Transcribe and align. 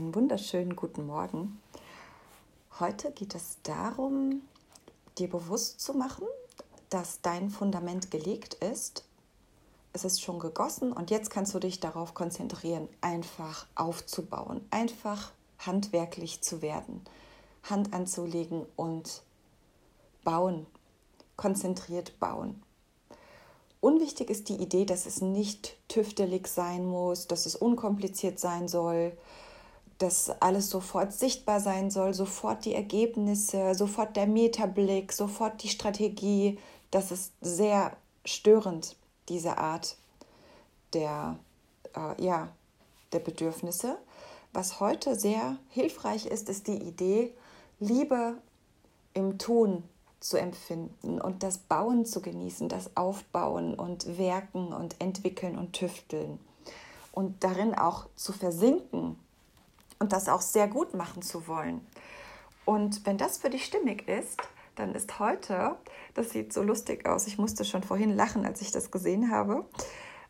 einen 0.00 0.14
wunderschönen 0.14 0.76
guten 0.76 1.06
Morgen. 1.06 1.60
Heute 2.78 3.12
geht 3.12 3.34
es 3.34 3.58
darum, 3.64 4.40
dir 5.18 5.28
bewusst 5.28 5.80
zu 5.80 5.92
machen, 5.92 6.26
dass 6.88 7.20
dein 7.20 7.50
Fundament 7.50 8.10
gelegt 8.10 8.54
ist. 8.54 9.04
Es 9.92 10.04
ist 10.04 10.22
schon 10.22 10.38
gegossen 10.38 10.90
und 10.92 11.10
jetzt 11.10 11.28
kannst 11.28 11.52
du 11.52 11.58
dich 11.58 11.80
darauf 11.80 12.14
konzentrieren, 12.14 12.88
einfach 13.02 13.66
aufzubauen, 13.74 14.66
einfach 14.70 15.32
handwerklich 15.58 16.40
zu 16.40 16.62
werden, 16.62 17.02
Hand 17.62 17.92
anzulegen 17.92 18.64
und 18.76 19.22
bauen, 20.24 20.64
konzentriert 21.36 22.18
bauen. 22.18 22.62
Unwichtig 23.82 24.30
ist 24.30 24.48
die 24.48 24.56
Idee, 24.56 24.86
dass 24.86 25.04
es 25.04 25.20
nicht 25.20 25.76
tüftelig 25.88 26.48
sein 26.48 26.86
muss, 26.86 27.26
dass 27.26 27.44
es 27.44 27.54
unkompliziert 27.54 28.38
sein 28.38 28.66
soll, 28.66 29.12
dass 30.00 30.30
alles 30.40 30.70
sofort 30.70 31.12
sichtbar 31.12 31.60
sein 31.60 31.90
soll, 31.90 32.14
sofort 32.14 32.64
die 32.64 32.74
Ergebnisse, 32.74 33.74
sofort 33.74 34.16
der 34.16 34.26
Metablick, 34.26 35.12
sofort 35.12 35.62
die 35.62 35.68
Strategie. 35.68 36.58
Das 36.90 37.12
ist 37.12 37.34
sehr 37.42 37.94
störend, 38.24 38.96
diese 39.28 39.58
Art 39.58 39.98
der, 40.94 41.38
äh, 41.94 42.24
ja, 42.24 42.48
der 43.12 43.18
Bedürfnisse. 43.18 43.98
Was 44.54 44.80
heute 44.80 45.16
sehr 45.16 45.58
hilfreich 45.68 46.24
ist, 46.24 46.48
ist 46.48 46.66
die 46.66 46.82
Idee, 46.82 47.34
Liebe 47.78 48.38
im 49.12 49.36
Tun 49.36 49.84
zu 50.18 50.38
empfinden 50.38 51.20
und 51.20 51.42
das 51.42 51.58
Bauen 51.58 52.06
zu 52.06 52.22
genießen, 52.22 52.70
das 52.70 52.96
Aufbauen 52.96 53.74
und 53.74 54.16
Werken 54.16 54.72
und 54.72 54.98
Entwickeln 54.98 55.58
und 55.58 55.74
Tüfteln 55.74 56.40
und 57.12 57.44
darin 57.44 57.74
auch 57.74 58.06
zu 58.16 58.32
versinken 58.32 59.18
und 60.00 60.12
das 60.12 60.28
auch 60.28 60.40
sehr 60.40 60.66
gut 60.66 60.94
machen 60.94 61.22
zu 61.22 61.46
wollen. 61.46 61.86
Und 62.64 63.06
wenn 63.06 63.18
das 63.18 63.38
für 63.38 63.50
dich 63.50 63.64
stimmig 63.64 64.08
ist, 64.08 64.40
dann 64.74 64.94
ist 64.94 65.20
heute, 65.20 65.76
das 66.14 66.30
sieht 66.30 66.52
so 66.52 66.62
lustig 66.62 67.08
aus, 67.08 67.28
ich 67.28 67.38
musste 67.38 67.64
schon 67.64 67.84
vorhin 67.84 68.16
lachen, 68.16 68.44
als 68.44 68.60
ich 68.60 68.72
das 68.72 68.90
gesehen 68.90 69.30
habe 69.30 69.64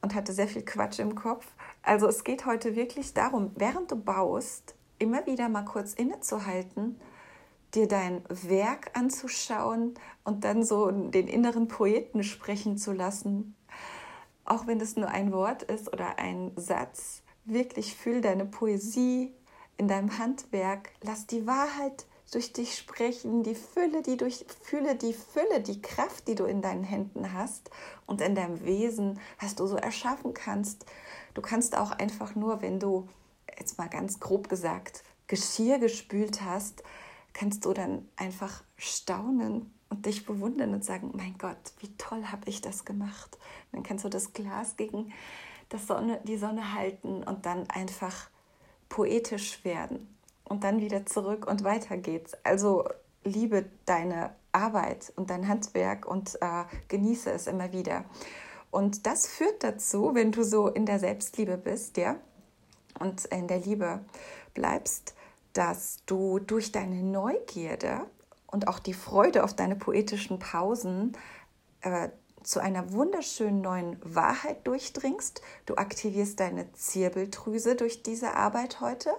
und 0.00 0.14
hatte 0.14 0.32
sehr 0.32 0.48
viel 0.48 0.64
Quatsch 0.64 0.98
im 0.98 1.14
Kopf. 1.14 1.46
Also 1.82 2.06
es 2.08 2.24
geht 2.24 2.46
heute 2.46 2.74
wirklich 2.76 3.12
darum, 3.12 3.50
während 3.56 3.90
du 3.90 3.96
baust, 3.96 4.74
immer 4.98 5.26
wieder 5.26 5.50
mal 5.50 5.64
kurz 5.64 5.92
innezuhalten 5.92 6.98
dir 7.76 7.86
dein 7.86 8.22
Werk 8.28 8.90
anzuschauen 8.94 9.94
und 10.24 10.44
dann 10.44 10.64
so 10.64 10.90
den 10.90 11.28
inneren 11.28 11.68
Poeten 11.68 12.24
sprechen 12.24 12.78
zu 12.78 12.92
lassen. 12.92 13.54
Auch 14.44 14.66
wenn 14.66 14.80
es 14.80 14.96
nur 14.96 15.08
ein 15.08 15.32
Wort 15.32 15.62
ist 15.64 15.92
oder 15.92 16.18
ein 16.18 16.52
Satz, 16.56 17.22
wirklich 17.44 17.96
fühl 17.96 18.20
deine 18.20 18.46
Poesie 18.46 19.34
in 19.76 19.88
deinem 19.88 20.18
Handwerk. 20.18 20.90
Lass 21.02 21.26
die 21.26 21.46
Wahrheit 21.46 22.06
durch 22.32 22.52
dich 22.52 22.76
sprechen, 22.76 23.42
die 23.42 23.54
Fülle, 23.54 24.02
die 24.02 24.16
durch 24.16 24.44
fühle 24.62 24.96
die 24.96 25.12
Fülle, 25.12 25.60
die 25.60 25.80
Kraft, 25.80 26.26
die 26.28 26.34
du 26.34 26.44
in 26.44 26.60
deinen 26.60 26.84
Händen 26.84 27.32
hast 27.32 27.70
und 28.06 28.20
in 28.20 28.34
deinem 28.34 28.64
Wesen, 28.64 29.20
was 29.40 29.54
du 29.54 29.66
so 29.66 29.76
erschaffen 29.76 30.34
kannst. 30.34 30.86
Du 31.34 31.42
kannst 31.42 31.76
auch 31.76 31.92
einfach 31.92 32.34
nur, 32.34 32.62
wenn 32.62 32.80
du 32.80 33.08
jetzt 33.58 33.78
mal 33.78 33.88
ganz 33.88 34.20
grob 34.20 34.48
gesagt 34.48 35.04
Geschirr 35.28 35.78
gespült 35.78 36.42
hast, 36.42 36.84
kannst 37.32 37.64
du 37.64 37.72
dann 37.72 38.08
einfach 38.16 38.62
staunen 38.76 39.72
und 39.88 40.06
dich 40.06 40.24
bewundern 40.24 40.72
und 40.72 40.84
sagen, 40.84 41.12
mein 41.14 41.36
Gott, 41.38 41.56
wie 41.80 41.94
toll 41.96 42.26
habe 42.26 42.48
ich 42.48 42.60
das 42.60 42.84
gemacht. 42.84 43.38
dann 43.72 43.82
kannst 43.82 44.04
du 44.04 44.08
das 44.08 44.32
Glas 44.32 44.76
gegen 44.76 45.12
das 45.68 45.86
Sonne, 45.86 46.20
die 46.24 46.36
Sonne 46.36 46.74
halten 46.74 47.24
und 47.24 47.44
dann 47.44 47.68
einfach 47.70 48.30
poetisch 48.88 49.64
werden 49.64 50.16
und 50.44 50.64
dann 50.64 50.80
wieder 50.80 51.06
zurück 51.06 51.46
und 51.46 51.64
weiter 51.64 51.96
geht's. 51.96 52.36
Also 52.44 52.84
liebe 53.24 53.66
deine 53.84 54.34
Arbeit 54.52 55.12
und 55.16 55.30
dein 55.30 55.48
Handwerk 55.48 56.06
und 56.06 56.36
äh, 56.40 56.64
genieße 56.88 57.30
es 57.30 57.46
immer 57.46 57.72
wieder. 57.72 58.04
Und 58.70 59.06
das 59.06 59.26
führt 59.26 59.62
dazu, 59.62 60.14
wenn 60.14 60.32
du 60.32 60.42
so 60.42 60.68
in 60.68 60.86
der 60.86 60.98
Selbstliebe 60.98 61.56
bist, 61.56 61.96
ja, 61.96 62.16
und 62.98 63.26
in 63.26 63.46
der 63.48 63.58
Liebe 63.58 64.00
bleibst, 64.54 65.14
dass 65.52 65.98
du 66.06 66.38
durch 66.38 66.72
deine 66.72 67.02
Neugierde 67.02 68.02
und 68.46 68.68
auch 68.68 68.78
die 68.78 68.94
Freude 68.94 69.44
auf 69.44 69.54
deine 69.54 69.76
poetischen 69.76 70.38
Pausen 70.38 71.16
äh, 71.82 72.08
zu 72.46 72.60
einer 72.60 72.92
wunderschönen 72.92 73.60
neuen 73.60 73.98
Wahrheit 74.02 74.66
durchdringst. 74.66 75.42
Du 75.66 75.74
aktivierst 75.74 76.38
deine 76.38 76.72
Zirbeldrüse 76.72 77.74
durch 77.74 78.04
diese 78.04 78.34
Arbeit 78.34 78.80
heute. 78.80 79.10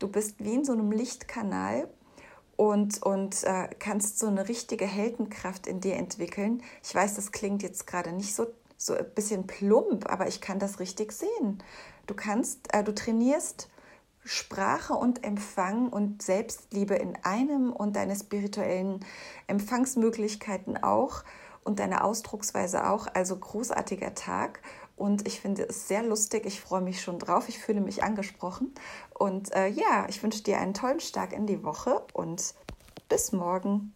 Du 0.00 0.08
bist 0.08 0.44
wie 0.44 0.54
in 0.54 0.64
so 0.64 0.72
einem 0.72 0.90
Lichtkanal 0.90 1.88
und, 2.56 3.00
und 3.04 3.44
äh, 3.44 3.68
kannst 3.78 4.18
so 4.18 4.26
eine 4.26 4.48
richtige 4.48 4.86
Heldenkraft 4.86 5.68
in 5.68 5.80
dir 5.80 5.94
entwickeln. 5.94 6.62
Ich 6.82 6.92
weiß, 6.92 7.14
das 7.14 7.30
klingt 7.30 7.62
jetzt 7.62 7.86
gerade 7.86 8.12
nicht 8.12 8.34
so, 8.34 8.48
so 8.76 8.94
ein 8.94 9.08
bisschen 9.14 9.46
plump, 9.46 10.10
aber 10.10 10.26
ich 10.26 10.40
kann 10.40 10.58
das 10.58 10.80
richtig 10.80 11.12
sehen. 11.12 11.62
Du 12.08 12.14
kannst, 12.14 12.74
äh, 12.74 12.82
du 12.82 12.92
trainierst 12.92 13.70
Sprache 14.24 14.94
und 14.94 15.22
Empfang 15.22 15.88
und 15.90 16.22
Selbstliebe 16.22 16.96
in 16.96 17.16
einem 17.22 17.72
und 17.72 17.94
deine 17.94 18.16
spirituellen 18.16 19.04
Empfangsmöglichkeiten 19.46 20.82
auch 20.82 21.22
und 21.68 21.78
deine 21.78 22.02
Ausdrucksweise 22.02 22.88
auch. 22.88 23.06
Also 23.14 23.36
großartiger 23.36 24.14
Tag 24.14 24.60
und 24.98 25.28
ich 25.28 25.40
finde 25.40 25.62
es 25.68 25.86
sehr 25.86 26.02
lustig. 26.02 26.44
Ich 26.44 26.60
freue 26.60 26.80
mich 26.80 27.00
schon 27.00 27.20
drauf. 27.20 27.48
Ich 27.48 27.58
fühle 27.58 27.80
mich 27.80 28.02
angesprochen. 28.02 28.74
Und 29.16 29.54
äh, 29.54 29.68
ja, 29.68 30.06
ich 30.08 30.22
wünsche 30.22 30.42
dir 30.42 30.58
einen 30.58 30.74
tollen 30.74 30.98
Start 30.98 31.32
in 31.32 31.46
die 31.46 31.62
Woche 31.62 32.02
und 32.12 32.54
bis 33.08 33.30
morgen. 33.30 33.94